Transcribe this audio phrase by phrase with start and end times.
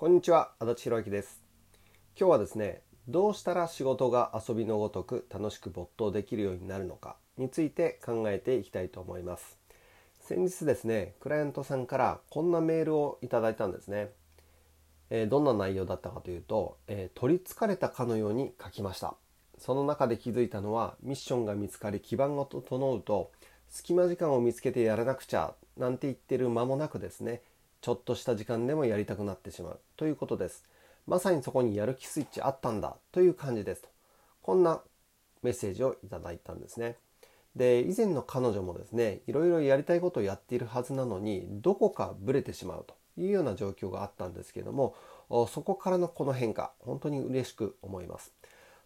[0.00, 1.42] こんにちは足立弘之です。
[2.16, 9.58] 今日はですねどうしたら仕事が遊びのごとく楽しく没頭できるようになるのかについて考えていきたいと思います。
[10.20, 14.10] 先日ですねクライアントさんからこんなメールをいただいたんですね、
[15.10, 19.16] えー、どんな内容だったかというと、えー、取りつかれたかのように書きました。
[19.58, 23.32] その中で気づいたのはミッションが見つかり基盤が整うと
[23.68, 27.42] 隙間時間を見つけてやらなくちゃなんて言ってる間もなくですね
[27.80, 30.64] ちょっとした時間でもやりたくなってしまうということです。
[31.06, 33.88] まさにそこにやる気スイッチあったんだという感じですと。
[34.42, 34.82] こんな
[35.42, 36.96] メッセージをいただいたんですね。
[37.56, 44.94] で、以前の彼女もですね、いろいろやりたいことをやっているはずなのに、どこかブレてしまうというような状況があったんですけども、
[45.48, 48.32] そこからのこの変化、本当に嬉しく思います。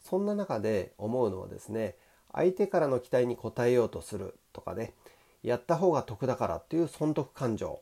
[0.00, 1.96] そんな中で思うのはですね、
[2.32, 4.94] 相手からの期待に応えようとするとかね、
[5.42, 7.80] やった方が得だからっていう損得感情、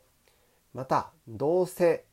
[0.74, 2.04] またどうせ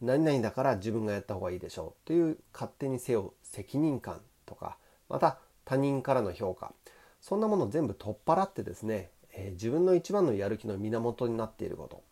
[0.00, 4.78] 何々だから自分がやった方がいいでしょうという勝手に背負う責任感とか
[5.08, 6.72] また他人からの評価。
[7.20, 12.02] そんなものを全部取っ払ってですね、えー、自分の一番のやる気の源になっていること。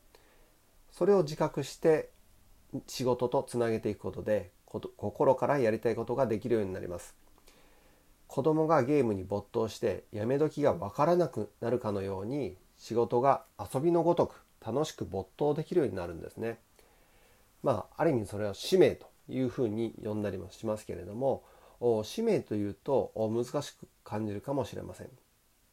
[0.92, 2.10] それを自覚して
[2.86, 7.14] 仕事とつなげていくことで心からやりたいことができるようになります。
[8.26, 16.58] 子供がゲームに没頭してやめ時がわからなくなるかのように仕事が遊びのごとく楽しく没頭できるようになるんですね。
[17.62, 21.42] まあ、ある意味それは使命というふうに呼んだりもしますけれども
[22.04, 25.08] 使命というと難しく感じるかもしれません。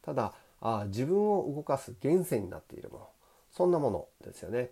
[0.02, 3.08] ただあ自分を動かす源泉になっているもの
[3.52, 4.70] そんなものですよね。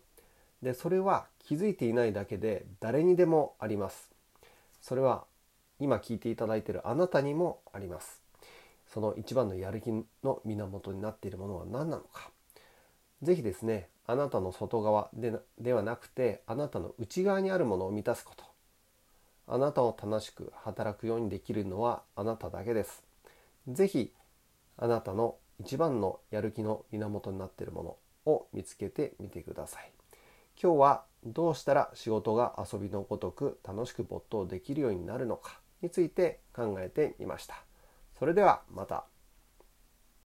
[0.62, 4.11] でそれは気づいていないだけで誰にでもあります。
[4.81, 5.25] それは
[5.81, 8.23] 今聞いていただいているあなたにもあります。
[8.87, 9.91] その一番のやる気
[10.23, 12.31] の源になっているものは何なのか。
[13.25, 18.44] 是非ですねあなたの外側でではなくてあなたの内側にあるものを満たすこと。
[19.47, 23.03] あなたを楽しく働くようにできるのはあなただけです。
[23.69, 24.12] 是非
[24.76, 29.91] あなたの一番のやる気の源になっているものを見つけてみてください。
[30.62, 37.56] 今日はどうしたら仕事が遊びのごとく楽しく没頭できるようになるのかについて考えてみました。
[38.19, 39.06] それではまた。